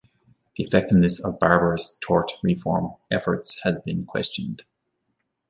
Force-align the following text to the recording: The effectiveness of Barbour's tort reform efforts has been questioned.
The 0.55 0.63
effectiveness 0.63 1.23
of 1.23 1.37
Barbour's 1.37 1.99
tort 2.01 2.31
reform 2.41 2.95
efforts 3.11 3.59
has 3.63 3.77
been 3.83 4.07
questioned. 4.07 4.63